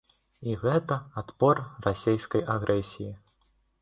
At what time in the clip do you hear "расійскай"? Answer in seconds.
1.89-2.47